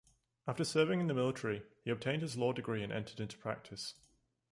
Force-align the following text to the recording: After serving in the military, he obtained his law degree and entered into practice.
After 0.47 0.63
serving 0.63 0.99
in 0.99 1.05
the 1.05 1.13
military, 1.13 1.61
he 1.83 1.91
obtained 1.91 2.23
his 2.23 2.35
law 2.35 2.53
degree 2.53 2.81
and 2.81 2.91
entered 2.91 3.19
into 3.19 3.37
practice. 3.37 3.93